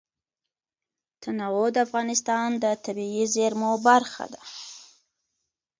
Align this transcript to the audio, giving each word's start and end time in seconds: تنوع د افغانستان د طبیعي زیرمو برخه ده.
تنوع 1.23 1.65
د 1.73 1.77
افغانستان 1.87 2.49
د 2.63 2.65
طبیعي 2.85 3.23
زیرمو 3.33 3.71
برخه 3.87 4.25
ده. 4.33 4.41